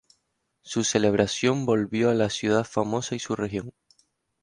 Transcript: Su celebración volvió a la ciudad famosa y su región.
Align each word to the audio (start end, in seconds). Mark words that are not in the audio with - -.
Su 0.63 0.83
celebración 0.83 1.67
volvió 1.67 2.09
a 2.09 2.15
la 2.15 2.31
ciudad 2.31 2.63
famosa 2.63 3.13
y 3.13 3.19
su 3.19 3.35
región. 3.35 3.71